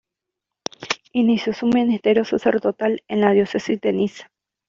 [1.13, 4.31] Inició su ministerio sacerdotal en la Diócesis de Niza.